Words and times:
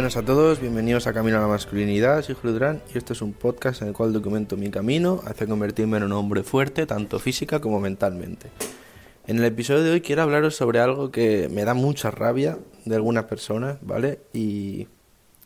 buenas 0.00 0.16
a 0.16 0.24
todos, 0.24 0.60
bienvenidos 0.60 1.06
a 1.06 1.12
Camino 1.12 1.36
a 1.36 1.42
la 1.42 1.46
Masculinidad, 1.46 2.22
soy 2.22 2.34
Julio 2.34 2.54
Durán 2.54 2.82
y 2.94 2.96
este 2.96 3.12
es 3.12 3.20
un 3.20 3.34
podcast 3.34 3.82
en 3.82 3.88
el 3.88 3.94
cual 3.94 4.14
documento 4.14 4.56
mi 4.56 4.70
camino 4.70 5.20
hacia 5.26 5.46
convertirme 5.46 5.98
en 5.98 6.04
un 6.04 6.12
hombre 6.12 6.42
fuerte, 6.42 6.86
tanto 6.86 7.18
física 7.18 7.60
como 7.60 7.80
mentalmente. 7.80 8.48
En 9.26 9.36
el 9.36 9.44
episodio 9.44 9.82
de 9.82 9.90
hoy 9.90 10.00
quiero 10.00 10.22
hablaros 10.22 10.56
sobre 10.56 10.80
algo 10.80 11.10
que 11.10 11.50
me 11.50 11.66
da 11.66 11.74
mucha 11.74 12.10
rabia 12.10 12.56
de 12.86 12.94
algunas 12.94 13.24
personas, 13.24 13.76
¿vale? 13.82 14.20
Y 14.32 14.88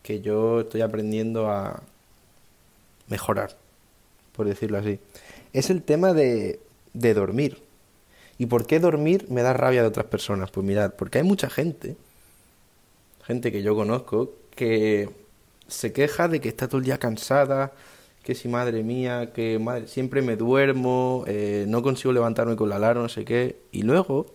que 0.05 0.21
yo 0.21 0.61
estoy 0.61 0.83
aprendiendo 0.83 1.51
a 1.51 1.83
mejorar, 3.09 3.57
por 4.37 4.47
decirlo 4.47 4.79
así. 4.79 5.01
Es 5.53 5.69
el 5.69 5.83
tema 5.83 6.13
de, 6.13 6.61
de 6.93 7.13
dormir. 7.13 7.61
¿Y 8.39 8.47
por 8.47 8.69
qué 8.69 8.79
dormir 8.79 9.27
me 9.31 9.43
da 9.43 9.53
rabia 9.53 9.83
de 9.83 9.89
otras 9.89 10.07
personas? 10.07 10.53
Pues 10.53 10.65
mirad, 10.65 10.95
porque 10.95 11.19
hay 11.19 11.25
mucha 11.25 11.51
gente 11.51 11.97
gente 13.27 13.51
que 13.51 13.63
yo 13.63 13.75
conozco, 13.75 14.33
que 14.55 15.09
se 15.69 15.93
queja 15.93 16.29
de 16.29 16.41
que 16.41 16.49
está 16.49 16.69
todo 16.69 16.79
el 16.79 16.85
día 16.85 16.99
cansada, 16.99 17.73
que 18.23 18.35
si 18.35 18.49
madre 18.49 18.83
mía, 18.83 19.33
que 19.33 19.59
madre, 19.59 19.87
siempre 19.87 20.23
me 20.23 20.37
duermo, 20.37 21.25
eh, 21.27 21.67
no 21.69 21.83
consigo 21.83 22.13
levantarme 22.13 22.57
con 22.57 22.69
la 22.69 22.77
alarma, 22.77 23.03
no 23.03 23.09
sé 23.09 23.25
qué, 23.25 23.61
y 23.73 23.83
luego 23.83 24.27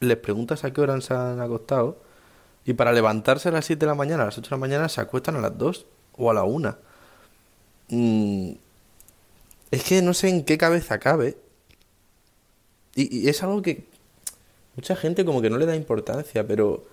les 0.00 0.16
preguntas 0.16 0.64
a 0.64 0.72
qué 0.72 0.80
hora 0.80 1.00
se 1.00 1.14
han 1.14 1.40
acostado, 1.40 1.98
y 2.64 2.74
para 2.74 2.92
levantarse 2.92 3.48
a 3.48 3.52
las 3.52 3.64
7 3.64 3.80
de 3.80 3.86
la 3.86 3.94
mañana, 3.94 4.24
a 4.24 4.26
las 4.26 4.38
8 4.38 4.48
de 4.48 4.56
la 4.56 4.60
mañana, 4.60 4.88
se 4.88 5.00
acuestan 5.00 5.36
a 5.36 5.40
las 5.40 5.56
2 5.56 5.86
o 6.16 6.30
a 6.30 6.34
la 6.34 6.44
1. 6.44 6.76
Mm, 7.88 8.52
es 9.70 9.84
que 9.84 10.02
no 10.02 10.14
sé 10.14 10.28
en 10.28 10.44
qué 10.44 10.58
cabeza 10.58 10.98
cabe. 10.98 11.36
Y, 12.94 13.24
y 13.24 13.28
es 13.28 13.42
algo 13.42 13.62
que 13.62 13.84
mucha 14.76 14.96
gente 14.96 15.24
como 15.24 15.40
que 15.42 15.50
no 15.50 15.58
le 15.58 15.66
da 15.66 15.76
importancia, 15.76 16.46
pero 16.46 16.84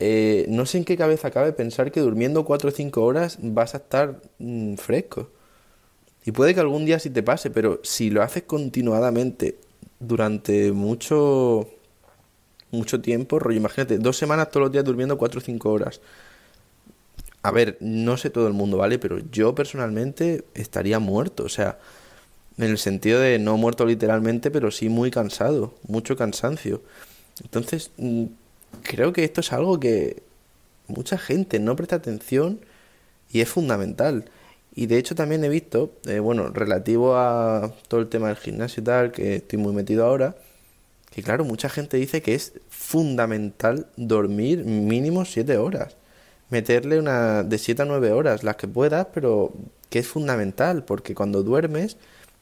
eh, 0.00 0.46
no 0.48 0.66
sé 0.66 0.78
en 0.78 0.84
qué 0.84 0.96
cabeza 0.96 1.30
cabe 1.30 1.52
pensar 1.52 1.90
que 1.90 2.00
durmiendo 2.00 2.44
4 2.44 2.68
o 2.68 2.72
5 2.72 3.04
horas 3.04 3.38
vas 3.42 3.74
a 3.74 3.78
estar 3.78 4.20
mm, 4.38 4.74
fresco. 4.74 5.30
Y 6.24 6.32
puede 6.32 6.54
que 6.54 6.60
algún 6.60 6.84
día 6.84 6.98
sí 6.98 7.10
te 7.10 7.22
pase, 7.22 7.50
pero 7.50 7.80
si 7.82 8.10
lo 8.10 8.22
haces 8.22 8.44
continuadamente 8.44 9.58
durante 10.00 10.72
mucho 10.72 11.68
mucho 12.70 13.00
tiempo, 13.00 13.38
rollo, 13.38 13.56
imagínate, 13.56 13.98
dos 13.98 14.16
semanas 14.18 14.50
todos 14.50 14.64
los 14.64 14.72
días 14.72 14.84
durmiendo 14.84 15.16
4 15.16 15.38
o 15.40 15.42
5 15.42 15.70
horas. 15.72 16.00
A 17.42 17.50
ver, 17.50 17.78
no 17.80 18.16
sé 18.16 18.30
todo 18.30 18.46
el 18.46 18.52
mundo, 18.52 18.76
¿vale? 18.76 18.98
Pero 18.98 19.18
yo 19.30 19.54
personalmente 19.54 20.44
estaría 20.54 20.98
muerto, 20.98 21.44
o 21.44 21.48
sea, 21.48 21.78
en 22.58 22.64
el 22.64 22.78
sentido 22.78 23.20
de 23.20 23.38
no 23.38 23.56
muerto 23.56 23.86
literalmente, 23.86 24.50
pero 24.50 24.70
sí 24.70 24.88
muy 24.88 25.10
cansado, 25.10 25.74
mucho 25.86 26.16
cansancio. 26.16 26.82
Entonces, 27.42 27.92
mm, 27.96 28.26
creo 28.82 29.12
que 29.12 29.24
esto 29.24 29.40
es 29.40 29.52
algo 29.52 29.78
que 29.80 30.22
mucha 30.86 31.18
gente 31.18 31.58
no 31.58 31.76
presta 31.76 31.96
atención 31.96 32.60
y 33.30 33.40
es 33.40 33.48
fundamental. 33.48 34.24
Y 34.74 34.86
de 34.86 34.98
hecho 34.98 35.14
también 35.14 35.44
he 35.44 35.48
visto, 35.48 35.92
eh, 36.06 36.20
bueno, 36.20 36.50
relativo 36.50 37.16
a 37.16 37.72
todo 37.88 38.00
el 38.00 38.08
tema 38.08 38.28
del 38.28 38.36
gimnasio 38.36 38.80
y 38.82 38.84
tal, 38.84 39.12
que 39.12 39.36
estoy 39.36 39.58
muy 39.58 39.72
metido 39.72 40.04
ahora, 40.04 40.36
que 41.10 41.22
claro, 41.22 41.44
mucha 41.44 41.68
gente 41.68 41.96
dice 41.96 42.22
que 42.22 42.34
es 42.34 42.52
fundamental 42.68 43.86
dormir 43.96 44.64
mínimo 44.64 45.24
7 45.24 45.56
horas. 45.56 45.96
Meterle 46.50 46.98
una 46.98 47.42
de 47.42 47.58
7 47.58 47.82
a 47.82 47.84
9 47.86 48.12
horas, 48.12 48.44
las 48.44 48.56
que 48.56 48.68
puedas, 48.68 49.08
pero 49.12 49.52
que 49.90 49.98
es 50.00 50.06
fundamental, 50.06 50.84
porque 50.84 51.14
cuando 51.14 51.42
duermes 51.42 51.96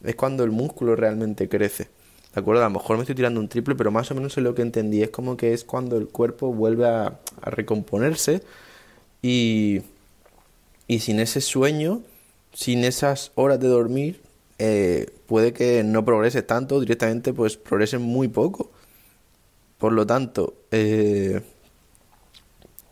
es 0.05 0.15
cuando 0.15 0.45
el 0.45 0.51
músculo 0.51 0.95
realmente 0.97 1.49
crece. 1.49 1.89
¿De 2.37 2.41
acuerdo? 2.41 2.61
A 2.61 2.69
lo 2.69 2.71
mejor 2.71 2.99
me 2.99 3.03
estoy 3.05 3.15
tirando 3.15 3.41
un 3.41 3.49
triple, 3.49 3.75
pero 3.77 3.91
más 3.91 4.11
o 4.11 4.15
menos 4.15 4.37
es 4.37 4.45
lo 4.45 4.55
que 4.55 4.61
entendí. 4.61 5.03
Es 5.03 5.09
como 5.09 5.39
que 5.39 5.55
es 5.55 5.65
cuando 5.65 5.97
el 5.97 6.07
cuerpo 6.09 6.53
vuelve 6.53 6.87
a, 6.87 7.19
recomponerse 7.41 8.43
y, 9.23 9.81
y 10.87 10.99
sin 10.99 11.19
ese 11.19 11.41
sueño, 11.41 12.03
sin 12.53 12.85
esas 12.85 13.33
horas 13.37 13.59
de 13.59 13.69
dormir, 13.69 14.21
eh, 14.59 15.07
puede 15.27 15.55
que 15.55 15.83
no 15.83 16.05
progrese 16.05 16.43
tanto, 16.43 16.79
directamente 16.79 17.33
pues 17.33 17.57
progrese 17.57 17.97
muy 17.97 18.29
poco. 18.29 18.71
Por 19.79 19.93
lo 19.95 20.07
tanto, 20.07 20.53
eh, 20.73 21.41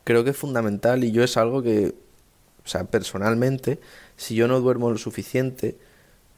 creo 0.05 0.25
que 0.25 0.31
es 0.31 0.37
fundamental 0.39 1.05
y 1.05 1.13
yo 1.13 1.23
es 1.23 1.37
algo 1.37 1.63
que, 1.63 1.95
o 2.65 2.69
sea, 2.69 2.85
personalmente, 2.85 3.79
si 4.17 4.35
yo 4.37 4.49
no 4.49 4.61
duermo 4.61 4.91
lo 4.91 4.97
suficiente, 4.97 5.77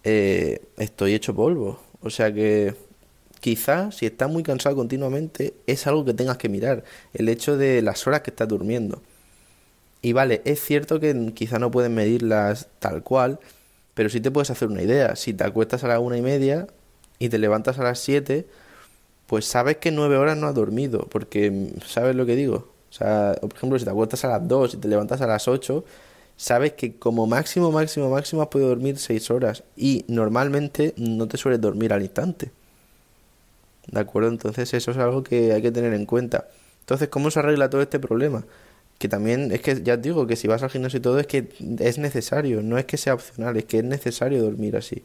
eh, 0.02 0.60
estoy 0.76 1.14
hecho 1.14 1.36
polvo. 1.36 1.80
O 2.02 2.10
sea 2.10 2.32
que 2.32 2.85
quizás 3.46 3.94
si 3.94 4.06
estás 4.06 4.28
muy 4.28 4.42
cansado 4.42 4.74
continuamente 4.74 5.54
es 5.68 5.86
algo 5.86 6.04
que 6.04 6.14
tengas 6.14 6.36
que 6.36 6.48
mirar, 6.48 6.82
el 7.14 7.28
hecho 7.28 7.56
de 7.56 7.80
las 7.80 8.04
horas 8.04 8.22
que 8.22 8.30
estás 8.30 8.48
durmiendo. 8.48 9.02
Y 10.02 10.14
vale, 10.14 10.42
es 10.44 10.60
cierto 10.60 10.98
que 10.98 11.32
quizá 11.32 11.60
no 11.60 11.70
puedes 11.70 11.88
medirlas 11.88 12.66
tal 12.80 13.04
cual, 13.04 13.38
pero 13.94 14.08
sí 14.08 14.20
te 14.20 14.32
puedes 14.32 14.50
hacer 14.50 14.66
una 14.66 14.82
idea. 14.82 15.14
Si 15.14 15.32
te 15.32 15.44
acuestas 15.44 15.84
a 15.84 15.86
las 15.86 16.00
una 16.00 16.16
y 16.16 16.22
media 16.22 16.66
y 17.20 17.28
te 17.28 17.38
levantas 17.38 17.78
a 17.78 17.84
las 17.84 18.00
siete, 18.00 18.48
pues 19.28 19.44
sabes 19.44 19.76
que 19.76 19.92
nueve 19.92 20.16
horas 20.16 20.36
no 20.36 20.48
has 20.48 20.54
dormido, 20.56 21.06
porque 21.08 21.70
sabes 21.86 22.16
lo 22.16 22.26
que 22.26 22.34
digo. 22.34 22.72
O 22.90 22.92
sea, 22.92 23.36
por 23.40 23.54
ejemplo, 23.54 23.78
si 23.78 23.84
te 23.84 23.92
acuestas 23.92 24.24
a 24.24 24.28
las 24.28 24.48
dos 24.48 24.74
y 24.74 24.78
te 24.78 24.88
levantas 24.88 25.20
a 25.20 25.28
las 25.28 25.46
ocho, 25.46 25.84
sabes 26.36 26.72
que 26.72 26.96
como 26.98 27.28
máximo, 27.28 27.70
máximo, 27.70 28.10
máximo 28.10 28.42
has 28.42 28.48
podido 28.48 28.70
dormir 28.70 28.98
seis 28.98 29.30
horas 29.30 29.62
y 29.76 30.04
normalmente 30.08 30.94
no 30.96 31.28
te 31.28 31.36
sueles 31.36 31.60
dormir 31.60 31.92
al 31.92 32.02
instante. 32.02 32.50
¿De 33.86 34.00
acuerdo? 34.00 34.28
Entonces 34.28 34.72
eso 34.74 34.90
es 34.90 34.96
algo 34.96 35.22
que 35.22 35.52
hay 35.52 35.62
que 35.62 35.70
tener 35.70 35.94
en 35.94 36.06
cuenta. 36.06 36.48
Entonces, 36.80 37.08
¿cómo 37.08 37.30
se 37.30 37.38
arregla 37.40 37.70
todo 37.70 37.82
este 37.82 37.98
problema? 37.98 38.44
Que 38.98 39.08
también 39.08 39.52
es 39.52 39.60
que 39.60 39.82
ya 39.82 39.96
digo 39.96 40.26
que 40.26 40.36
si 40.36 40.48
vas 40.48 40.62
al 40.62 40.70
gimnasio 40.70 40.98
y 40.98 41.02
todo 41.02 41.18
es 41.18 41.26
que 41.26 41.48
es 41.80 41.98
necesario, 41.98 42.62
no 42.62 42.78
es 42.78 42.84
que 42.86 42.96
sea 42.96 43.14
opcional, 43.14 43.56
es 43.56 43.64
que 43.64 43.78
es 43.78 43.84
necesario 43.84 44.42
dormir 44.42 44.76
así. 44.76 45.04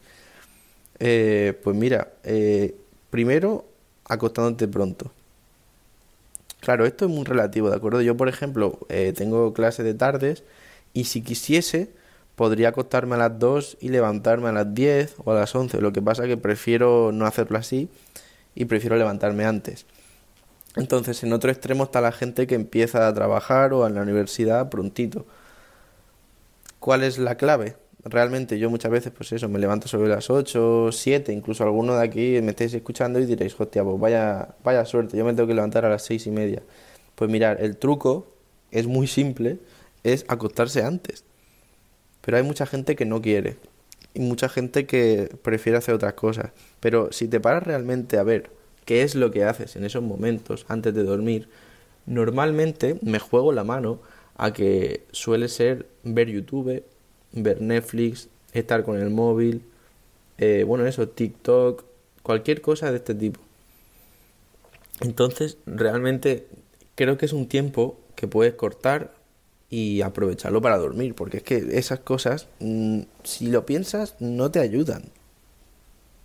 Eh, 1.00 1.59
pues 1.64 1.75
mira, 1.75 2.09
eh, 2.24 2.75
primero 3.09 3.66
acostándote 4.06 4.68
pronto. 4.68 5.12
Claro, 6.59 6.86
esto 6.86 7.06
es 7.06 7.12
muy 7.12 7.24
relativo, 7.25 7.70
¿de 7.72 7.75
acuerdo? 7.75 8.02
Yo, 8.02 8.16
por 8.16 8.30
ejemplo, 8.30 8.80
eh, 8.90 9.14
tengo 9.16 9.53
clase 9.53 9.81
de 9.84 9.96
tardes 9.96 10.44
y 10.94 11.06
si 11.06 11.22
quisiese, 11.24 11.90
podría 12.36 12.70
acostarme 12.70 13.16
a 13.16 13.18
las 13.18 13.40
2 13.40 13.78
y 13.81 13.90
levantarme 13.90 14.50
a 14.50 14.52
las 14.52 14.74
10 14.74 15.16
o 15.24 15.31
a 15.31 15.36
las 15.36 15.56
11. 15.56 15.81
Lo 15.81 15.91
que 15.91 16.02
pasa 16.02 16.28
que 16.28 16.38
prefiero 16.38 17.12
no 17.12 17.25
hacerlo 17.25 17.58
así 17.58 17.90
y 18.56 18.66
prefiero 18.66 18.97
levantarme 18.97 19.45
antes. 19.45 19.85
Entonces, 20.75 21.23
en 21.23 21.34
otro 21.34 21.51
extremo 21.51 21.84
está 21.85 22.00
la 22.01 22.12
gente 22.12 22.47
que 22.47 22.56
empieza 22.56 23.07
a 23.07 23.13
trabajar 23.13 23.73
o 23.73 23.85
en 23.85 23.95
la 23.95 24.01
universidad 24.01 24.69
prontito. 24.69 25.25
¿Cuál 26.79 27.03
es 27.03 27.17
la 27.17 27.35
clave? 27.35 27.75
Realmente 28.03 28.57
yo 28.57 28.69
muchas 28.69 28.91
veces, 28.91 29.11
pues 29.16 29.31
eso, 29.34 29.47
me 29.50 29.59
levanto 29.59 29.88
sobre 29.88 30.09
las 30.09 30.29
8, 30.29 30.91
7, 30.91 31.34
incluso 31.34 31.63
alguno 31.63 31.95
de 31.95 32.03
aquí 32.03 32.40
me 32.41 32.51
estáis 32.51 32.73
escuchando 32.73 33.19
y 33.19 33.25
diréis, 33.25 33.59
hostia, 33.59 33.84
pues 33.84 34.00
vaya, 34.00 34.56
vaya 34.63 34.85
suerte, 34.85 35.17
yo 35.17 35.25
me 35.25 35.34
tengo 35.34 35.47
que 35.47 35.53
levantar 35.53 35.85
a 35.85 35.90
las 35.90 36.03
6 36.03 36.28
y 36.28 36.31
media. 36.31 36.63
Pues 37.16 37.29
mirar, 37.29 37.61
el 37.61 37.78
truco 37.78 38.34
es 38.72 38.88
muy 38.88 39.06
simple, 39.07 39.59
es 40.03 40.25
acostarse 40.29 40.84
antes. 40.84 41.25
Pero 42.22 42.38
hay 42.38 42.44
mucha 42.44 42.66
gente 42.66 42.95
que 42.95 43.06
no 43.06 43.22
quiere 43.22 43.57
y 44.13 44.19
mucha 44.19 44.49
gente 44.49 44.85
que 44.85 45.29
prefiere 45.41 45.77
hacer 45.77 45.95
otras 45.95 46.13
cosas. 46.13 46.51
Pero 46.79 47.11
si 47.11 47.27
te 47.27 47.39
paras 47.39 47.63
realmente 47.63 48.17
a 48.17 48.23
ver 48.23 48.49
qué 48.85 49.03
es 49.03 49.16
lo 49.16 49.31
que 49.31 49.45
haces 49.45 49.75
en 49.75 49.85
esos 49.85 50.03
momentos 50.03 50.66
antes 50.67 50.94
de 50.94 51.03
dormir, 51.03 51.47
normalmente 52.05 52.97
me 53.01 53.19
juego 53.19 53.51
la 53.53 53.63
mano 53.63 53.99
a 54.35 54.53
que 54.53 55.03
suele 55.11 55.47
ser 55.47 55.85
ver 56.03 56.29
YouTube, 56.29 56.83
ver 57.31 57.61
Netflix, 57.61 58.27
estar 58.53 58.83
con 58.83 58.99
el 58.99 59.09
móvil, 59.09 59.63
eh, 60.38 60.64
bueno, 60.66 60.85
eso, 60.85 61.07
TikTok, 61.07 61.84
cualquier 62.23 62.61
cosa 62.61 62.91
de 62.91 62.97
este 62.97 63.14
tipo. 63.14 63.40
Entonces, 65.02 65.57
realmente 65.66 66.47
creo 66.96 67.17
que 67.17 67.25
es 67.25 67.34
un 67.34 67.47
tiempo 67.47 67.99
que 68.16 68.28
puedes 68.28 68.53
cortar 68.53 69.14
y 69.72 70.02
aprovecharlo 70.02 70.62
para 70.62 70.78
dormir, 70.78 71.16
porque 71.16 71.38
es 71.38 71.44
que 71.44 71.78
esas 71.78 72.02
cosas, 72.02 72.47
mm, 72.59 73.00
si 73.23 73.47
lo 73.47 73.66
piensas, 73.66 74.16
no 74.20 74.52
te 74.52 74.59
ayudan. 74.59 75.06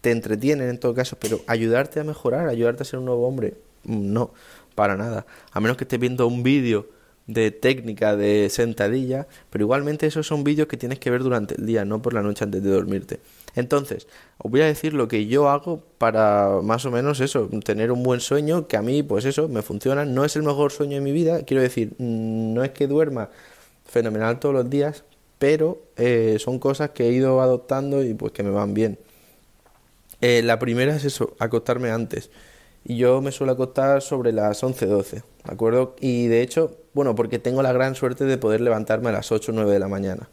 Te 0.00 0.10
entretienen 0.10 0.68
en 0.68 0.78
todo 0.78 0.94
caso, 0.94 1.16
pero 1.18 1.40
ayudarte 1.46 2.00
a 2.00 2.04
mejorar, 2.04 2.48
ayudarte 2.48 2.82
a 2.82 2.86
ser 2.86 2.98
un 2.98 3.06
nuevo 3.06 3.26
hombre, 3.26 3.54
mm, 3.84 4.12
no, 4.12 4.32
para 4.74 4.96
nada. 4.96 5.26
A 5.52 5.60
menos 5.60 5.76
que 5.76 5.84
estés 5.84 6.00
viendo 6.00 6.26
un 6.26 6.42
vídeo 6.42 6.88
de 7.26 7.50
técnica 7.50 8.16
de 8.16 8.48
sentadilla, 8.50 9.26
pero 9.50 9.64
igualmente 9.64 10.06
esos 10.06 10.26
son 10.26 10.44
vídeos 10.44 10.68
que 10.68 10.76
tienes 10.76 10.98
que 10.98 11.10
ver 11.10 11.22
durante 11.22 11.56
el 11.56 11.66
día, 11.66 11.84
no 11.84 12.00
por 12.00 12.14
la 12.14 12.22
noche 12.22 12.44
antes 12.44 12.62
de 12.62 12.70
dormirte. 12.70 13.20
Entonces, 13.56 14.06
os 14.38 14.50
voy 14.50 14.60
a 14.60 14.66
decir 14.66 14.94
lo 14.94 15.08
que 15.08 15.26
yo 15.26 15.48
hago 15.48 15.82
para 15.98 16.60
más 16.62 16.84
o 16.84 16.90
menos 16.90 17.20
eso, 17.20 17.48
tener 17.64 17.90
un 17.90 18.02
buen 18.02 18.20
sueño, 18.20 18.68
que 18.68 18.76
a 18.76 18.82
mí, 18.82 19.02
pues 19.02 19.24
eso, 19.24 19.48
me 19.48 19.62
funciona. 19.62 20.04
No 20.04 20.24
es 20.24 20.36
el 20.36 20.42
mejor 20.42 20.72
sueño 20.72 20.96
de 20.96 21.00
mi 21.00 21.12
vida, 21.12 21.42
quiero 21.42 21.62
decir, 21.62 21.94
mm, 21.98 22.54
no 22.54 22.62
es 22.62 22.70
que 22.70 22.86
duerma 22.86 23.30
fenomenal 23.84 24.38
todos 24.38 24.54
los 24.54 24.70
días, 24.70 25.04
pero 25.38 25.82
eh, 25.96 26.36
son 26.38 26.58
cosas 26.58 26.90
que 26.90 27.08
he 27.08 27.12
ido 27.12 27.40
adoptando 27.40 28.02
y 28.04 28.14
pues 28.14 28.32
que 28.32 28.42
me 28.42 28.50
van 28.50 28.74
bien. 28.74 28.98
Eh, 30.20 30.42
la 30.42 30.58
primera 30.58 30.94
es 30.94 31.04
eso, 31.04 31.34
acostarme 31.38 31.90
antes. 31.90 32.30
Y 32.84 32.96
yo 32.98 33.20
me 33.20 33.32
suelo 33.32 33.52
acostar 33.52 34.00
sobre 34.02 34.32
las 34.32 34.62
11-12, 34.62 35.10
¿de 35.10 35.22
acuerdo? 35.44 35.96
Y 36.00 36.28
de 36.28 36.42
hecho, 36.42 36.76
Bueno, 36.96 37.14
porque 37.14 37.38
tengo 37.38 37.62
la 37.62 37.74
gran 37.74 37.94
suerte 37.94 38.24
de 38.24 38.38
poder 38.38 38.62
levantarme 38.62 39.10
a 39.10 39.12
las 39.12 39.30
8 39.30 39.52
o 39.52 39.54
9 39.54 39.70
de 39.70 39.78
la 39.78 39.86
mañana. 39.86 40.30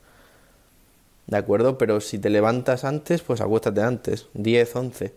¿De 1.28 1.36
acuerdo? 1.36 1.78
Pero 1.78 2.00
si 2.00 2.20
te 2.20 2.30
levantas 2.30 2.86
antes, 2.86 3.22
pues 3.22 3.42
acuéstate 3.42 3.82
antes, 3.82 4.28
10, 4.34 4.74
11. 4.74 5.14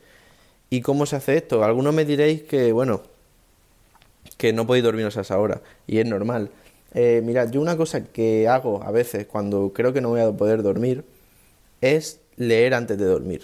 ¿Y 0.70 0.80
cómo 0.80 1.06
se 1.06 1.14
hace 1.14 1.36
esto? 1.36 1.62
Algunos 1.62 1.94
me 1.94 2.04
diréis 2.04 2.42
que, 2.42 2.72
bueno, 2.72 3.02
que 4.36 4.52
no 4.52 4.66
podéis 4.66 4.82
dormiros 4.82 5.16
a 5.18 5.20
esa 5.20 5.38
hora, 5.38 5.62
y 5.86 5.98
es 5.98 6.06
normal. 6.06 6.50
Eh, 6.94 7.22
mirad, 7.24 7.48
yo 7.52 7.60
una 7.60 7.76
cosa 7.76 8.02
que 8.02 8.48
hago 8.48 8.82
a 8.82 8.90
veces 8.90 9.26
cuando 9.26 9.72
creo 9.72 9.92
que 9.92 10.00
no 10.00 10.08
voy 10.08 10.22
a 10.22 10.32
poder 10.32 10.64
dormir 10.64 11.04
es 11.80 12.18
leer 12.36 12.74
antes 12.74 12.98
de 12.98 13.04
dormir. 13.04 13.42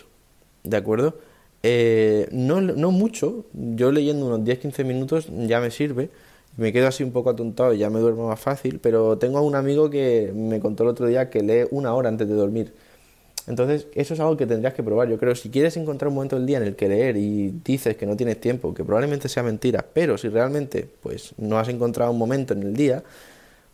¿De 0.65 0.77
acuerdo? 0.77 1.21
Eh, 1.63 2.29
no, 2.33 2.61
no 2.61 2.91
mucho, 2.91 3.45
yo 3.53 3.93
leyendo 3.93 4.27
unos 4.27 4.41
10-15 4.41 4.85
minutos 4.85 5.29
ya 5.47 5.61
me 5.61 5.71
sirve. 5.71 6.11
Me 6.57 6.73
quedo 6.73 6.87
así 6.89 7.03
un 7.03 7.13
poco 7.13 7.31
atontado 7.31 7.73
y 7.73 7.79
ya 7.79 7.89
me 7.89 7.99
duermo 8.01 8.29
más 8.29 8.39
fácil, 8.39 8.79
pero 8.79 9.17
tengo 9.19 9.39
a 9.39 9.43
un 9.43 9.55
amigo 9.55 9.89
que 9.89 10.33
me 10.35 10.61
contó 10.61 10.83
el 10.83 10.91
otro 10.91 11.07
día 11.07 11.31
que 11.31 11.43
lee 11.43 11.67
una 11.71 11.95
hora 11.95 12.09
antes 12.11 12.29
de 12.29 12.35
dormir. 12.35 12.75
Entonces, 13.47 13.89
eso 13.95 14.15
es 14.15 14.21
algo 14.21 14.37
que 14.37 14.47
tendrías 14.47 14.75
que 14.75 14.83
probar. 14.83 15.09
Yo 15.09 15.19
creo, 15.19 15.35
si 15.35 15.51
quieres 15.51 15.77
encontrar 15.77 16.09
un 16.09 16.15
momento 16.15 16.37
del 16.37 16.47
día 16.47 16.59
en 16.59 16.65
el 16.65 16.77
que 16.77 16.89
leer 16.89 17.17
y 17.17 17.51
dices 17.65 17.97
que 17.97 18.07
no 18.07 18.17
tienes 18.17 18.41
tiempo, 18.41 18.75
que 18.75 18.85
probablemente 18.85 19.29
sea 19.29 19.43
mentira, 19.43 19.85
pero 19.93 20.19
si 20.19 20.29
realmente 20.29 20.89
pues 21.03 21.35
no 21.39 21.59
has 21.59 21.69
encontrado 21.69 22.13
un 22.13 22.19
momento 22.19 22.53
en 22.55 22.63
el 22.63 22.75
día, 22.75 23.03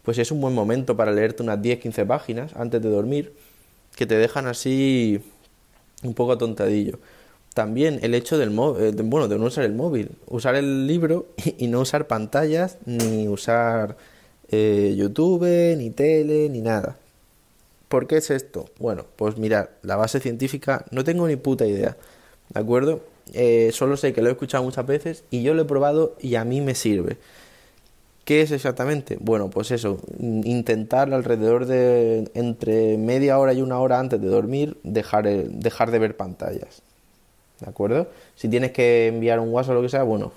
pues 0.03 0.19
es 0.19 0.31
un 0.33 0.41
buen 0.41 0.55
momento 0.55 0.97
para 0.97 1.13
leerte 1.13 1.43
unas 1.43 1.59
10-15 1.61 2.07
páginas 2.07 2.57
antes 2.57 2.81
de 2.81 2.89
dormir, 2.89 3.35
que 3.97 4.07
te 4.07 4.17
dejan 4.17 4.47
así 4.47 5.21
un 6.03 6.15
poco 6.15 6.33
atontadillo. 6.33 6.99
También 7.59 7.99
el 8.03 8.15
hecho 8.15 8.39
del 8.39 8.51
eh, 8.51 8.93
bueno, 9.03 9.27
de 9.27 9.37
no 9.37 9.47
usar 9.47 9.65
el 9.65 9.75
móvil, 9.75 10.13
usar 10.29 10.55
el 10.55 10.87
libro 10.87 11.27
y, 11.59 11.67
no 11.67 11.81
usar 11.81 12.07
pantallas, 12.07 12.79
ni 12.87 13.27
usar 13.27 13.97
eh, 14.49 14.95
YouTube, 14.97 15.75
ni 15.77 15.91
tele, 15.91 16.49
ni 16.51 16.61
nada. 16.61 16.99
¿Por 17.89 18.07
qué 18.07 18.19
es 18.19 18.31
esto? 18.31 18.67
Bueno, 18.79 19.07
pues 19.17 19.39
mirad, 19.39 19.71
la 19.83 19.97
base 19.97 20.21
científica 20.21 20.85
no 20.93 21.03
tengo 21.03 21.27
ni 21.27 21.35
puta 21.35 21.67
idea, 21.67 21.97
¿de 22.51 22.61
acuerdo? 22.61 23.01
Eh, 23.33 23.71
solo 23.73 23.97
sé 23.97 24.13
que 24.13 24.23
lo 24.23 24.29
he 24.29 24.33
escuchado 24.33 24.63
muchas 24.63 24.87
veces 24.87 25.25
y 25.33 25.43
yo 25.43 25.53
lo 25.53 25.63
he 25.63 25.65
probado 25.65 26.15
y 26.21 26.37
a 26.37 26.45
mí 26.45 26.61
me 26.61 26.77
sirve. 26.77 27.17
¿Qué 28.25 28.43
es 28.43 28.53
exactamente? 28.53 29.19
Bueno, 29.21 29.51
pues 29.51 29.73
eso, 29.73 29.99
intentar 30.21 31.13
alrededor 31.13 31.67
de 31.67 32.31
entre 32.35 32.99
media 32.99 33.37
hora 33.37 33.53
y 33.53 33.63
una 33.63 33.81
hora 33.81 33.99
antes 33.99 34.21
de 34.21 34.29
dormir 34.29 34.77
dejar, 34.85 35.25
dejar 35.29 35.91
de 35.91 35.99
ver 35.99 36.17
pantallas. 36.17 36.83
¿De 37.61 37.69
acuerdo? 37.69 38.09
Si 38.37 38.49
tienes 38.49 38.73
que 38.73 39.09
enviar 39.09 39.41
un 39.41 39.51
WhatsApp 39.51 39.73
o 39.73 39.75
lo 39.75 39.83
que 39.83 39.89
sea, 39.89 40.03
bueno, 40.05 40.33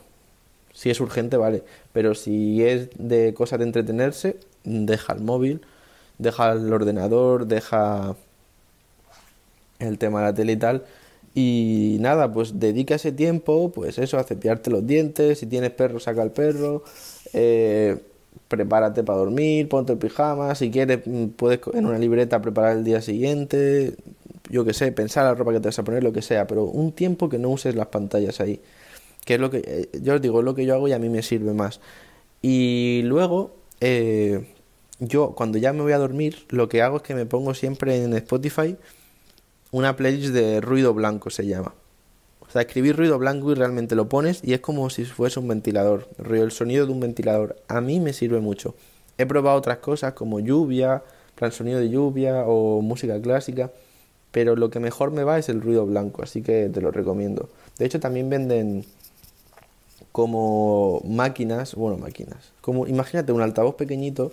si 0.73 0.89
es 0.89 0.99
urgente, 0.99 1.37
vale. 1.37 1.63
Pero 1.93 2.15
si 2.15 2.63
es 2.63 2.89
de 2.97 3.33
cosas 3.33 3.59
de 3.59 3.65
entretenerse, 3.65 4.37
deja 4.63 5.13
el 5.13 5.21
móvil, 5.21 5.61
deja 6.17 6.51
el 6.53 6.71
ordenador, 6.71 7.47
deja 7.47 8.15
el 9.79 9.97
tema 9.97 10.19
de 10.19 10.25
la 10.25 10.33
tele 10.33 10.53
y 10.53 10.57
tal. 10.57 10.83
Y 11.33 11.97
nada, 12.01 12.31
pues 12.33 12.59
dedica 12.59 12.95
ese 12.95 13.11
tiempo, 13.11 13.71
pues 13.71 13.97
eso, 13.97 14.17
a 14.17 14.23
cepillarte 14.23 14.69
los 14.69 14.85
dientes, 14.85 15.39
si 15.39 15.45
tienes 15.45 15.71
perro, 15.71 15.99
saca 15.99 16.23
el 16.23 16.31
perro, 16.31 16.83
eh, 17.33 17.97
prepárate 18.47 19.03
para 19.03 19.19
dormir, 19.19 19.69
ponte 19.69 19.93
el 19.93 19.99
pijama, 19.99 20.55
si 20.55 20.69
quieres 20.71 20.99
mm, 21.05 21.27
puedes 21.27 21.61
en 21.73 21.85
una 21.85 21.97
libreta 21.97 22.41
preparar 22.41 22.77
el 22.77 22.83
día 22.83 23.01
siguiente, 23.01 23.95
yo 24.51 24.65
que 24.65 24.73
sé, 24.73 24.91
pensar 24.91 25.25
la 25.25 25.33
ropa 25.33 25.53
que 25.53 25.59
te 25.59 25.69
vas 25.69 25.79
a 25.79 25.83
poner, 25.83 26.03
lo 26.03 26.13
que 26.13 26.21
sea, 26.21 26.45
pero 26.45 26.65
un 26.65 26.91
tiempo 26.91 27.29
que 27.29 27.39
no 27.39 27.49
uses 27.49 27.75
las 27.75 27.87
pantallas 27.87 28.39
ahí, 28.41 28.61
que 29.25 29.35
es 29.35 29.39
lo 29.39 29.49
que, 29.49 29.63
eh, 29.65 29.99
yo 30.01 30.15
os 30.15 30.21
digo, 30.21 30.39
es 30.39 30.45
lo 30.45 30.53
que 30.55 30.65
yo 30.65 30.75
hago 30.75 30.87
y 30.87 30.93
a 30.93 30.99
mí 30.99 31.09
me 31.09 31.23
sirve 31.23 31.53
más. 31.53 31.79
Y 32.41 33.01
luego, 33.05 33.55
eh, 33.79 34.47
yo 34.99 35.33
cuando 35.35 35.57
ya 35.57 35.73
me 35.73 35.81
voy 35.81 35.93
a 35.93 35.97
dormir, 35.97 36.45
lo 36.49 36.69
que 36.69 36.81
hago 36.81 36.97
es 36.97 37.03
que 37.03 37.15
me 37.15 37.25
pongo 37.25 37.53
siempre 37.53 38.03
en 38.03 38.13
Spotify 38.13 38.77
una 39.71 39.95
playlist 39.95 40.33
de 40.33 40.59
ruido 40.59 40.93
blanco, 40.93 41.29
se 41.29 41.45
llama. 41.45 41.73
O 42.41 42.51
sea, 42.51 42.63
escribir 42.63 42.97
ruido 42.97 43.17
blanco 43.17 43.51
y 43.51 43.55
realmente 43.55 43.95
lo 43.95 44.09
pones 44.09 44.41
y 44.43 44.53
es 44.53 44.59
como 44.59 44.89
si 44.89 45.05
fuese 45.05 45.39
un 45.39 45.47
ventilador, 45.47 46.09
el 46.29 46.51
sonido 46.51 46.85
de 46.85 46.91
un 46.91 46.99
ventilador. 46.99 47.55
A 47.69 47.79
mí 47.79 48.01
me 48.01 48.11
sirve 48.11 48.41
mucho. 48.41 48.75
He 49.17 49.25
probado 49.25 49.57
otras 49.57 49.77
cosas 49.77 50.13
como 50.13 50.41
lluvia, 50.41 51.03
plan 51.35 51.53
sonido 51.53 51.79
de 51.79 51.89
lluvia 51.89 52.43
o 52.45 52.81
música 52.81 53.21
clásica, 53.21 53.71
pero 54.31 54.55
lo 54.55 54.69
que 54.69 54.79
mejor 54.79 55.11
me 55.11 55.23
va 55.23 55.37
es 55.37 55.49
el 55.49 55.61
ruido 55.61 55.85
blanco, 55.85 56.23
así 56.23 56.41
que 56.41 56.69
te 56.69 56.81
lo 56.81 56.91
recomiendo. 56.91 57.49
De 57.77 57.85
hecho, 57.85 57.99
también 57.99 58.29
venden 58.29 58.85
como 60.11 61.01
máquinas, 61.05 61.75
bueno, 61.75 61.97
máquinas, 61.97 62.51
como 62.61 62.87
imagínate 62.87 63.31
un 63.31 63.41
altavoz 63.41 63.75
pequeñito, 63.75 64.31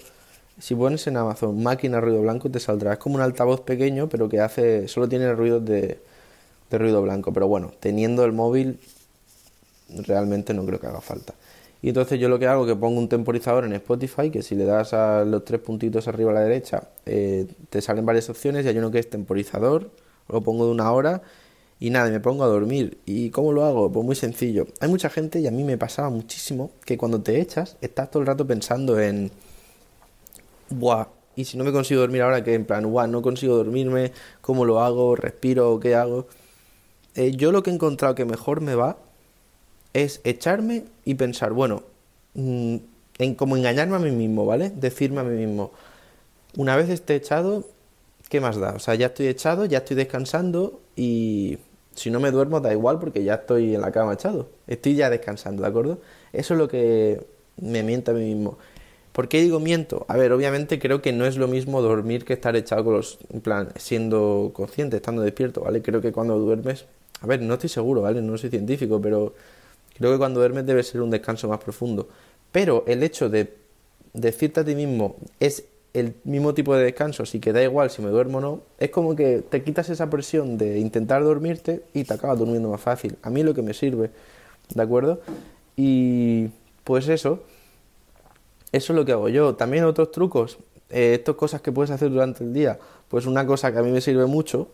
si 0.58 0.74
pones 0.74 1.06
en 1.06 1.16
Amazon 1.16 1.62
máquina 1.62 2.00
ruido 2.00 2.20
blanco 2.22 2.50
te 2.50 2.58
saldrá, 2.58 2.94
es 2.94 2.98
como 2.98 3.16
un 3.16 3.22
altavoz 3.22 3.60
pequeño, 3.60 4.08
pero 4.08 4.28
que 4.28 4.40
hace 4.40 4.88
solo 4.88 5.08
tiene 5.08 5.32
ruidos 5.32 5.64
de 5.64 5.98
de 6.70 6.78
ruido 6.78 7.02
blanco. 7.02 7.32
Pero 7.32 7.48
bueno, 7.48 7.72
teniendo 7.80 8.24
el 8.24 8.32
móvil, 8.32 8.78
realmente 9.88 10.54
no 10.54 10.64
creo 10.64 10.80
que 10.80 10.86
haga 10.86 11.00
falta. 11.00 11.34
Y 11.80 11.88
entonces 11.88 12.18
yo 12.18 12.28
lo 12.28 12.38
que 12.38 12.46
hago 12.46 12.64
es 12.64 12.72
que 12.72 12.76
pongo 12.76 12.98
un 12.98 13.08
temporizador 13.08 13.64
en 13.64 13.72
Spotify, 13.74 14.30
que 14.30 14.42
si 14.42 14.54
le 14.56 14.64
das 14.64 14.92
a 14.94 15.24
los 15.24 15.44
tres 15.44 15.60
puntitos 15.60 16.08
arriba 16.08 16.32
a 16.32 16.34
la 16.34 16.40
derecha, 16.40 16.88
eh, 17.06 17.46
te 17.70 17.80
salen 17.80 18.04
varias 18.04 18.28
opciones 18.30 18.64
y 18.64 18.68
hay 18.68 18.78
uno 18.78 18.90
que 18.90 18.98
es 18.98 19.08
temporizador, 19.08 19.90
lo 20.28 20.40
pongo 20.40 20.66
de 20.66 20.72
una 20.72 20.90
hora 20.90 21.22
y 21.78 21.90
nada, 21.90 22.10
me 22.10 22.18
pongo 22.18 22.42
a 22.42 22.48
dormir. 22.48 22.98
¿Y 23.06 23.30
cómo 23.30 23.52
lo 23.52 23.64
hago? 23.64 23.92
Pues 23.92 24.04
muy 24.04 24.16
sencillo. 24.16 24.66
Hay 24.80 24.88
mucha 24.88 25.08
gente, 25.08 25.38
y 25.38 25.46
a 25.46 25.52
mí 25.52 25.62
me 25.62 25.78
pasaba 25.78 26.10
muchísimo, 26.10 26.72
que 26.84 26.98
cuando 26.98 27.22
te 27.22 27.40
echas, 27.40 27.76
estás 27.80 28.10
todo 28.10 28.20
el 28.22 28.26
rato 28.26 28.46
pensando 28.46 28.98
en... 28.98 29.30
Buah, 30.70 31.06
y 31.36 31.44
si 31.44 31.56
no 31.56 31.64
me 31.64 31.72
consigo 31.72 32.00
dormir 32.00 32.22
ahora, 32.22 32.42
que 32.42 32.54
en 32.54 32.64
plan, 32.64 32.90
buah, 32.90 33.06
no 33.06 33.22
consigo 33.22 33.56
dormirme, 33.56 34.12
¿cómo 34.40 34.64
lo 34.64 34.80
hago? 34.80 35.14
¿Respiro? 35.14 35.78
¿Qué 35.78 35.94
hago? 35.94 36.26
Eh, 37.14 37.32
yo 37.36 37.52
lo 37.52 37.62
que 37.62 37.70
he 37.70 37.74
encontrado 37.74 38.16
que 38.16 38.24
mejor 38.24 38.60
me 38.60 38.74
va 38.74 38.98
es 39.92 40.20
echarme 40.24 40.84
y 41.04 41.14
pensar, 41.14 41.52
bueno, 41.52 41.82
mm, 42.34 42.76
en 43.18 43.34
como 43.34 43.56
engañarme 43.56 43.96
a 43.96 43.98
mí 43.98 44.10
mismo, 44.10 44.46
¿vale? 44.46 44.70
Decirme 44.70 45.20
a 45.20 45.24
mí 45.24 45.36
mismo, 45.36 45.72
una 46.56 46.76
vez 46.76 46.88
esté 46.88 47.16
echado, 47.16 47.64
¿qué 48.28 48.40
más 48.40 48.58
da? 48.58 48.74
O 48.74 48.78
sea, 48.78 48.94
ya 48.94 49.06
estoy 49.06 49.26
echado, 49.28 49.64
ya 49.64 49.78
estoy 49.78 49.96
descansando 49.96 50.80
y 50.96 51.58
si 51.94 52.10
no 52.10 52.20
me 52.20 52.30
duermo 52.30 52.60
da 52.60 52.72
igual 52.72 52.98
porque 52.98 53.24
ya 53.24 53.34
estoy 53.34 53.74
en 53.74 53.80
la 53.80 53.92
cama 53.92 54.14
echado. 54.14 54.50
Estoy 54.66 54.94
ya 54.94 55.10
descansando, 55.10 55.62
¿de 55.62 55.68
acuerdo? 55.68 56.00
Eso 56.32 56.54
es 56.54 56.58
lo 56.58 56.68
que 56.68 57.26
me 57.60 57.82
miento 57.82 58.12
a 58.12 58.14
mí 58.14 58.34
mismo. 58.34 58.58
¿Por 59.12 59.28
qué 59.28 59.42
digo 59.42 59.58
miento? 59.58 60.04
A 60.08 60.16
ver, 60.16 60.32
obviamente 60.32 60.78
creo 60.78 61.02
que 61.02 61.12
no 61.12 61.26
es 61.26 61.36
lo 61.36 61.48
mismo 61.48 61.82
dormir 61.82 62.24
que 62.24 62.34
estar 62.34 62.54
echado 62.54 62.84
con 62.84 62.94
los, 62.94 63.18
en 63.32 63.40
plan, 63.40 63.70
siendo 63.76 64.52
consciente, 64.54 64.96
estando 64.96 65.22
despierto, 65.22 65.62
¿vale? 65.62 65.82
Creo 65.82 66.00
que 66.00 66.12
cuando 66.12 66.38
duermes 66.38 66.86
a 67.20 67.26
ver, 67.26 67.42
no 67.42 67.54
estoy 67.54 67.68
seguro, 67.68 68.02
¿vale? 68.02 68.22
No 68.22 68.38
soy 68.38 68.50
científico, 68.50 69.00
pero 69.00 69.34
creo 69.98 70.12
que 70.12 70.18
cuando 70.18 70.40
duermes 70.40 70.66
debe 70.66 70.82
ser 70.82 71.02
un 71.02 71.10
descanso 71.10 71.48
más 71.48 71.58
profundo. 71.58 72.08
Pero 72.52 72.84
el 72.86 73.02
hecho 73.02 73.28
de 73.28 73.52
decirte 74.12 74.60
a 74.60 74.64
ti 74.64 74.74
mismo 74.74 75.16
es 75.38 75.64
el 75.94 76.14
mismo 76.24 76.54
tipo 76.54 76.74
de 76.74 76.84
descanso, 76.84 77.22
así 77.22 77.40
que 77.40 77.52
da 77.52 77.62
igual 77.62 77.90
si 77.90 78.02
me 78.02 78.08
duermo 78.08 78.38
o 78.38 78.40
no, 78.40 78.62
es 78.78 78.90
como 78.90 79.16
que 79.16 79.42
te 79.42 79.62
quitas 79.62 79.88
esa 79.88 80.08
presión 80.10 80.58
de 80.58 80.78
intentar 80.78 81.22
dormirte 81.24 81.82
y 81.94 82.04
te 82.04 82.14
acabas 82.14 82.38
durmiendo 82.38 82.68
más 82.68 82.80
fácil. 82.80 83.16
A 83.22 83.30
mí 83.30 83.42
lo 83.42 83.54
que 83.54 83.62
me 83.62 83.74
sirve, 83.74 84.10
¿de 84.74 84.82
acuerdo? 84.82 85.20
Y 85.76 86.48
pues 86.84 87.08
eso, 87.08 87.42
eso 88.72 88.92
es 88.92 88.96
lo 88.96 89.04
que 89.04 89.12
hago 89.12 89.28
yo. 89.28 89.54
También 89.54 89.84
otros 89.84 90.12
trucos, 90.12 90.58
eh, 90.90 91.14
estas 91.14 91.34
cosas 91.34 91.60
que 91.62 91.72
puedes 91.72 91.90
hacer 91.90 92.10
durante 92.10 92.44
el 92.44 92.52
día, 92.52 92.78
pues 93.08 93.26
una 93.26 93.46
cosa 93.46 93.72
que 93.72 93.78
a 93.78 93.82
mí 93.82 93.90
me 93.90 94.00
sirve 94.00 94.26
mucho 94.26 94.68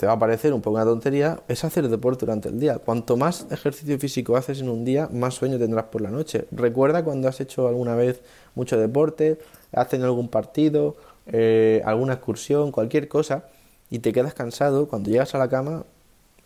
te 0.00 0.06
va 0.06 0.14
a 0.14 0.18
parecer 0.18 0.54
un 0.54 0.62
poco 0.62 0.76
una 0.76 0.86
tontería, 0.86 1.42
es 1.46 1.62
hacer 1.62 1.86
deporte 1.86 2.24
durante 2.24 2.48
el 2.48 2.58
día. 2.58 2.78
Cuanto 2.78 3.18
más 3.18 3.46
ejercicio 3.50 3.98
físico 3.98 4.34
haces 4.34 4.62
en 4.62 4.70
un 4.70 4.82
día, 4.82 5.10
más 5.12 5.34
sueño 5.34 5.58
tendrás 5.58 5.84
por 5.84 6.00
la 6.00 6.08
noche. 6.08 6.46
Recuerda 6.52 7.04
cuando 7.04 7.28
has 7.28 7.38
hecho 7.42 7.68
alguna 7.68 7.94
vez 7.94 8.22
mucho 8.54 8.78
deporte, 8.78 9.38
has 9.72 9.90
tenido 9.90 10.08
algún 10.08 10.28
partido, 10.28 10.96
eh, 11.26 11.82
alguna 11.84 12.14
excursión, 12.14 12.72
cualquier 12.72 13.08
cosa, 13.08 13.44
y 13.90 13.98
te 13.98 14.14
quedas 14.14 14.32
cansado, 14.32 14.88
cuando 14.88 15.10
llegas 15.10 15.34
a 15.34 15.38
la 15.38 15.50
cama, 15.50 15.84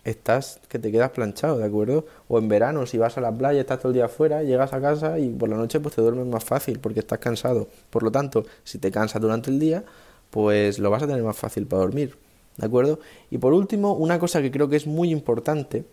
estás 0.03 0.59
que 0.69 0.81
te 0.81 0.91
quedas 0.91 1.11
planchado, 1.11 1.59
¿de 1.59 1.65
acuerdo? 1.65 2.07
O 2.27 2.41
en 2.41 2.49
verano, 2.49 2.87
si 2.87 2.99
vas 2.99 3.19
a 3.19 3.21
la 3.21 3.31
playa, 3.31 3.61
estás 3.61 3.79
todo 3.79 3.91
el 3.91 3.95
día 3.95 4.07
afuera, 4.07 4.43
llegas 4.43 4.73
a 4.73 4.81
casa 4.81 5.21
y 5.21 5.29
por 5.29 5.49
la 5.49 5.57
noche 5.57 5.79
pues 5.79 5.95
te 5.95 6.03
duermes 6.03 6.27
más 6.27 6.43
fácil 6.43 6.81
porque 6.81 6.99
estás 6.99 7.21
cansado. 7.21 7.69
Por 7.91 8.03
lo 8.03 8.11
tanto, 8.11 8.45
si 8.65 8.79
te 8.79 8.91
cansas 8.91 9.23
durante 9.23 9.53
el 9.53 9.61
día, 9.61 9.85
pues 10.31 10.81
lo 10.81 10.91
vas 10.91 11.05
a 11.05 11.07
tener 11.07 11.23
más 11.23 11.37
fácil 11.37 11.69
para 11.69 11.83
dormir. 11.83 12.24
¿De 12.57 12.67
acuerdo? 12.67 13.01
Y 13.31 13.39
por 13.39 13.53
último, 13.53 13.95
una 13.95 14.19
cosa 14.19 14.41
que 14.41 14.51
creo 14.51 14.69
que 14.69 14.77
es 14.77 14.87
muy 14.87 15.11
importante, 15.11 15.85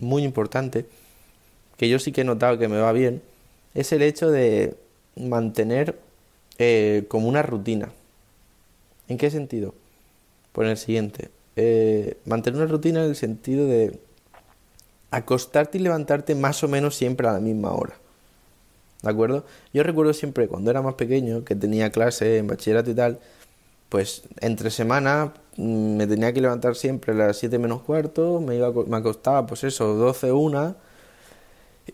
muy 0.00 0.24
importante, 0.24 0.86
que 1.76 1.88
yo 1.88 1.98
sí 1.98 2.12
que 2.12 2.22
he 2.22 2.24
notado 2.24 2.58
que 2.58 2.68
me 2.68 2.78
va 2.78 2.92
bien, 2.92 3.22
es 3.74 3.92
el 3.92 4.02
hecho 4.02 4.30
de 4.30 4.76
mantener 5.16 5.98
eh, 6.58 7.04
como 7.08 7.28
una 7.28 7.42
rutina. 7.42 7.90
¿En 9.08 9.18
qué 9.18 9.30
sentido? 9.30 9.74
Pues 10.52 10.66
en 10.66 10.70
el 10.72 10.76
siguiente. 10.76 11.30
Eh, 11.56 12.16
mantener 12.24 12.60
una 12.60 12.70
rutina 12.70 13.04
en 13.04 13.10
el 13.10 13.16
sentido 13.16 13.66
de 13.66 13.98
acostarte 15.10 15.78
y 15.78 15.82
levantarte 15.82 16.34
más 16.34 16.64
o 16.64 16.68
menos 16.68 16.96
siempre 16.96 17.28
a 17.28 17.32
la 17.32 17.40
misma 17.40 17.72
hora. 17.72 17.94
¿De 19.02 19.10
acuerdo? 19.10 19.44
Yo 19.72 19.82
recuerdo 19.82 20.14
siempre 20.14 20.48
cuando 20.48 20.70
era 20.70 20.80
más 20.80 20.94
pequeño, 20.94 21.44
que 21.44 21.54
tenía 21.54 21.90
clase 21.90 22.38
en 22.38 22.46
bachillerato 22.46 22.90
y 22.90 22.94
tal, 22.94 23.18
pues 23.92 24.22
entre 24.40 24.70
semana 24.70 25.34
mm, 25.58 25.96
me 25.96 26.06
tenía 26.06 26.32
que 26.32 26.40
levantar 26.40 26.76
siempre 26.76 27.12
a 27.12 27.16
las 27.16 27.36
7 27.36 27.58
menos 27.58 27.82
cuarto, 27.82 28.40
me, 28.40 28.56
iba, 28.56 28.72
me 28.72 28.96
acostaba 28.96 29.46
pues 29.46 29.64
eso, 29.64 29.94
12, 29.94 30.32
una 30.32 30.76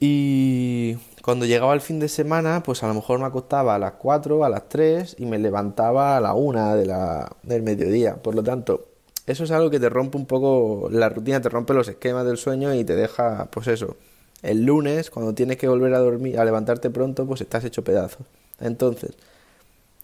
y 0.01 0.95
cuando 1.23 1.47
llegaba 1.47 1.75
el 1.75 1.81
fin 1.81 1.99
de 1.99 2.09
semana, 2.09 2.63
pues 2.63 2.83
a 2.83 2.89
lo 2.89 2.95
mejor 2.95 3.19
me 3.19 3.27
acostaba 3.27 3.75
a 3.75 3.79
las 3.79 3.93
4, 3.95 4.45
a 4.45 4.49
las 4.49 4.69
3 4.69 5.17
y 5.19 5.27
me 5.27 5.39
levantaba 5.39 6.17
a 6.17 6.21
la 6.21 6.35
1 6.35 6.77
de 6.77 6.87
la, 6.87 7.37
del 7.43 7.63
mediodía. 7.63 8.17
Por 8.17 8.35
lo 8.35 8.43
tanto, 8.43 8.87
eso 9.27 9.45
es 9.45 9.51
algo 9.51 9.71
que 9.71 9.81
te 9.81 9.89
rompe 9.89 10.19
un 10.19 10.27
poco 10.27 10.89
la 10.91 11.09
rutina, 11.09 11.41
te 11.41 11.49
rompe 11.49 11.75
los 11.75 11.89
esquemas 11.89 12.27
del 12.27 12.37
sueño 12.37 12.75
y 12.75 12.85
te 12.85 12.97
deja, 12.97 13.49
pues 13.51 13.67
eso, 13.69 13.97
el 14.43 14.65
lunes, 14.65 15.11
cuando 15.11 15.35
tienes 15.35 15.57
que 15.57 15.69
volver 15.69 15.95
a 15.95 15.99
dormir, 15.99 16.39
a 16.39 16.45
levantarte 16.45 16.91
pronto, 16.91 17.27
pues 17.27 17.41
estás 17.41 17.65
hecho 17.65 17.83
pedazos. 17.83 18.27
Entonces, 18.61 19.13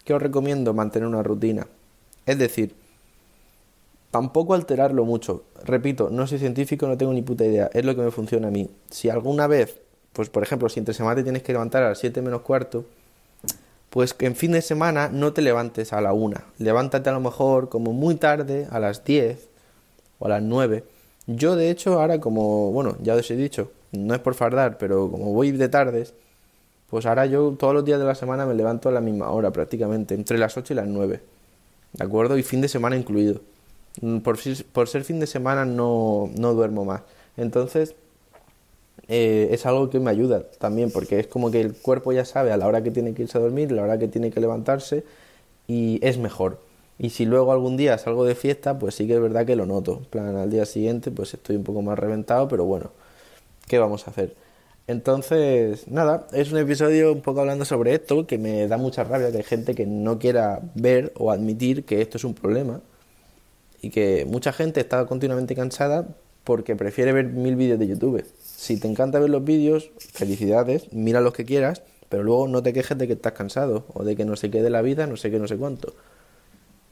¿qué 0.04 0.14
os 0.14 0.22
recomiendo? 0.22 0.74
Mantener 0.74 1.08
una 1.08 1.22
rutina. 1.22 1.66
Es 2.26 2.38
decir, 2.38 2.74
tampoco 4.10 4.54
alterarlo 4.54 5.04
mucho. 5.04 5.44
Repito, 5.64 6.08
no 6.10 6.26
soy 6.26 6.38
científico, 6.38 6.86
no 6.86 6.96
tengo 6.96 7.12
ni 7.12 7.22
puta 7.22 7.44
idea. 7.44 7.70
Es 7.72 7.84
lo 7.84 7.94
que 7.94 8.02
me 8.02 8.10
funciona 8.10 8.48
a 8.48 8.50
mí. 8.50 8.70
Si 8.90 9.10
alguna 9.10 9.46
vez, 9.46 9.80
pues 10.12 10.30
por 10.30 10.42
ejemplo, 10.42 10.68
si 10.68 10.78
entre 10.78 10.94
semana 10.94 11.16
te 11.16 11.24
tienes 11.24 11.42
que 11.42 11.52
levantar 11.52 11.82
a 11.82 11.88
las 11.90 11.98
7 11.98 12.22
menos 12.22 12.42
cuarto, 12.42 12.84
pues 13.90 14.14
que 14.14 14.26
en 14.26 14.34
fin 14.34 14.52
de 14.52 14.62
semana 14.62 15.08
no 15.08 15.32
te 15.32 15.42
levantes 15.42 15.92
a 15.92 16.00
la 16.00 16.12
1. 16.12 16.36
Levántate 16.58 17.10
a 17.10 17.12
lo 17.12 17.20
mejor 17.20 17.68
como 17.68 17.92
muy 17.92 18.16
tarde, 18.16 18.66
a 18.70 18.80
las 18.80 19.04
10 19.04 19.48
o 20.18 20.26
a 20.26 20.28
las 20.28 20.42
9. 20.42 20.84
Yo 21.26 21.56
de 21.56 21.70
hecho 21.70 22.00
ahora 22.00 22.20
como, 22.20 22.70
bueno, 22.72 22.96
ya 23.00 23.14
os 23.14 23.30
he 23.30 23.36
dicho, 23.36 23.70
no 23.92 24.14
es 24.14 24.20
por 24.20 24.34
fardar, 24.34 24.78
pero 24.78 25.10
como 25.10 25.32
voy 25.32 25.52
de 25.52 25.68
tardes, 25.68 26.14
pues 26.90 27.06
ahora 27.06 27.26
yo 27.26 27.56
todos 27.58 27.74
los 27.74 27.84
días 27.84 27.98
de 27.98 28.04
la 28.04 28.14
semana 28.14 28.46
me 28.46 28.54
levanto 28.54 28.88
a 28.88 28.92
la 28.92 29.00
misma 29.00 29.30
hora 29.30 29.50
prácticamente, 29.50 30.14
entre 30.14 30.38
las 30.38 30.56
8 30.56 30.72
y 30.72 30.76
las 30.76 30.86
9. 30.86 31.33
¿De 31.94 32.04
acuerdo? 32.04 32.36
Y 32.38 32.42
fin 32.42 32.60
de 32.60 32.68
semana 32.68 32.96
incluido. 32.96 33.40
Mm, 34.00 34.18
por, 34.18 34.38
por 34.72 34.88
ser 34.88 35.04
fin 35.04 35.20
de 35.20 35.26
semana 35.26 35.64
no, 35.64 36.30
no 36.36 36.54
duermo 36.54 36.84
más. 36.84 37.02
Entonces, 37.36 37.94
eh, 39.08 39.48
es 39.50 39.66
algo 39.66 39.90
que 39.90 40.00
me 40.00 40.10
ayuda 40.10 40.44
también, 40.58 40.90
porque 40.90 41.20
es 41.20 41.26
como 41.26 41.50
que 41.50 41.60
el 41.60 41.74
cuerpo 41.74 42.12
ya 42.12 42.24
sabe 42.24 42.52
a 42.52 42.56
la 42.56 42.66
hora 42.66 42.82
que 42.82 42.90
tiene 42.90 43.14
que 43.14 43.22
irse 43.22 43.38
a 43.38 43.40
dormir, 43.40 43.70
a 43.72 43.74
la 43.76 43.82
hora 43.82 43.98
que 43.98 44.08
tiene 44.08 44.30
que 44.30 44.40
levantarse, 44.40 45.04
y 45.68 46.00
es 46.02 46.18
mejor. 46.18 46.58
Y 46.98 47.10
si 47.10 47.26
luego 47.26 47.52
algún 47.52 47.76
día 47.76 47.98
salgo 47.98 48.24
de 48.24 48.34
fiesta, 48.34 48.78
pues 48.78 48.94
sí 48.94 49.06
que 49.06 49.14
es 49.14 49.20
verdad 49.20 49.46
que 49.46 49.56
lo 49.56 49.66
noto. 49.66 50.00
Plan, 50.10 50.36
al 50.36 50.50
día 50.50 50.64
siguiente, 50.66 51.10
pues 51.10 51.34
estoy 51.34 51.56
un 51.56 51.64
poco 51.64 51.82
más 51.82 51.98
reventado, 51.98 52.48
pero 52.48 52.64
bueno, 52.64 52.90
¿qué 53.68 53.78
vamos 53.78 54.06
a 54.06 54.10
hacer? 54.10 54.34
Entonces, 54.86 55.88
nada, 55.88 56.26
es 56.32 56.52
un 56.52 56.58
episodio 56.58 57.12
un 57.12 57.22
poco 57.22 57.40
hablando 57.40 57.64
sobre 57.64 57.94
esto, 57.94 58.26
que 58.26 58.36
me 58.36 58.68
da 58.68 58.76
mucha 58.76 59.02
rabia 59.02 59.30
que 59.30 59.38
hay 59.38 59.42
gente 59.42 59.74
que 59.74 59.86
no 59.86 60.18
quiera 60.18 60.60
ver 60.74 61.12
o 61.16 61.30
admitir 61.30 61.84
que 61.84 62.02
esto 62.02 62.18
es 62.18 62.24
un 62.24 62.34
problema 62.34 62.80
y 63.80 63.90
que 63.90 64.26
mucha 64.26 64.52
gente 64.52 64.80
está 64.80 65.06
continuamente 65.06 65.54
cansada 65.54 66.06
porque 66.44 66.76
prefiere 66.76 67.12
ver 67.12 67.26
mil 67.26 67.56
vídeos 67.56 67.78
de 67.78 67.86
YouTube. 67.86 68.24
Si 68.42 68.78
te 68.78 68.86
encanta 68.86 69.18
ver 69.18 69.30
los 69.30 69.42
vídeos, 69.42 69.90
felicidades, 69.98 70.92
mira 70.92 71.22
los 71.22 71.32
que 71.32 71.46
quieras, 71.46 71.82
pero 72.10 72.22
luego 72.22 72.46
no 72.46 72.62
te 72.62 72.74
quejes 72.74 72.98
de 72.98 73.06
que 73.06 73.14
estás 73.14 73.32
cansado 73.32 73.86
o 73.94 74.04
de 74.04 74.16
que 74.16 74.26
no 74.26 74.36
se 74.36 74.50
quede 74.50 74.68
la 74.68 74.82
vida, 74.82 75.06
no 75.06 75.16
sé 75.16 75.30
qué, 75.30 75.38
no 75.38 75.48
sé 75.48 75.56
cuánto. 75.56 75.94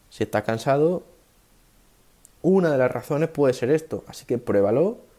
Si 0.08 0.24
estás 0.24 0.44
cansado, 0.44 1.02
una 2.40 2.72
de 2.72 2.78
las 2.78 2.90
razones 2.90 3.28
puede 3.28 3.52
ser 3.52 3.70
esto, 3.70 4.02
así 4.06 4.24
que 4.24 4.38
pruébalo 4.38 5.11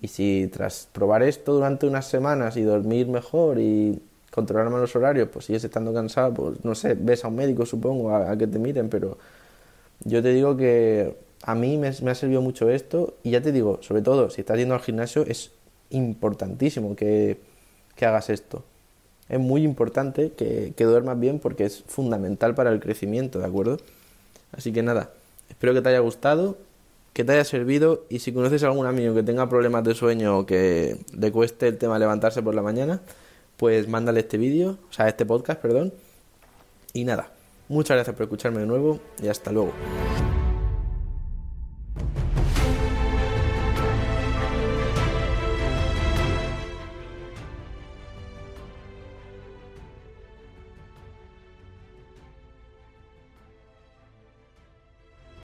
y 0.00 0.08
si 0.08 0.50
tras 0.52 0.88
probar 0.92 1.22
esto 1.22 1.54
durante 1.54 1.86
unas 1.86 2.06
semanas 2.06 2.56
y 2.56 2.62
dormir 2.62 3.08
mejor 3.08 3.58
y 3.58 4.00
controlar 4.30 4.68
más 4.70 4.80
los 4.80 4.94
horarios, 4.96 5.28
pues 5.32 5.46
sigues 5.46 5.64
estando 5.64 5.94
cansado, 5.94 6.34
pues 6.34 6.64
no 6.64 6.74
sé, 6.74 6.94
ves 6.94 7.24
a 7.24 7.28
un 7.28 7.36
médico 7.36 7.64
supongo 7.64 8.14
a, 8.14 8.36
que 8.36 8.46
te 8.46 8.58
miren, 8.58 8.88
pero 8.88 9.18
yo 10.04 10.22
te 10.22 10.30
digo 10.32 10.56
que 10.56 11.16
a 11.42 11.54
mí 11.54 11.78
me, 11.78 11.88
ha 11.88 12.14
servido 12.14 12.42
mucho 12.42 12.68
esto 12.68 13.14
y 13.22 13.30
ya 13.30 13.40
te 13.40 13.52
digo, 13.52 13.78
sobre 13.82 14.02
todo 14.02 14.30
si 14.30 14.42
estás 14.42 14.58
yendo 14.58 14.74
al 14.74 14.80
gimnasio 14.80 15.22
es 15.22 15.52
importantísimo 15.90 16.96
que, 16.96 17.38
que 17.94 18.06
hagas 18.06 18.30
esto. 18.30 18.64
Es 19.28 19.40
muy 19.40 19.64
importante 19.64 20.32
que, 20.32 20.72
que 20.76 20.84
duermas 20.84 21.18
bien 21.18 21.38
porque 21.38 21.64
es 21.64 21.82
fundamental 21.86 22.54
para 22.54 22.70
el 22.70 22.78
crecimiento, 22.78 23.38
¿de 23.38 23.46
acuerdo? 23.46 23.78
Así 24.52 24.72
que 24.72 24.82
nada, 24.82 25.10
espero 25.48 25.72
que 25.74 25.80
te 25.80 25.88
haya 25.88 26.00
gustado, 26.00 26.58
que 27.16 27.24
te 27.24 27.32
haya 27.32 27.44
servido 27.44 28.04
y 28.10 28.18
si 28.18 28.30
conoces 28.30 28.62
a 28.62 28.66
algún 28.66 28.84
amigo 28.84 29.14
que 29.14 29.22
tenga 29.22 29.48
problemas 29.48 29.82
de 29.84 29.94
sueño 29.94 30.36
o 30.36 30.44
que 30.44 30.98
le 31.18 31.32
cueste 31.32 31.66
el 31.66 31.78
tema 31.78 31.98
levantarse 31.98 32.42
por 32.42 32.54
la 32.54 32.60
mañana, 32.60 33.00
pues 33.56 33.88
mándale 33.88 34.20
este 34.20 34.36
vídeo, 34.36 34.76
o 34.90 34.92
sea, 34.92 35.08
este 35.08 35.24
podcast, 35.24 35.58
perdón. 35.62 35.94
Y 36.92 37.04
nada, 37.04 37.30
muchas 37.68 37.94
gracias 37.94 38.14
por 38.14 38.24
escucharme 38.24 38.60
de 38.60 38.66
nuevo 38.66 39.00
y 39.22 39.28
hasta 39.28 39.50
luego. 39.50 39.72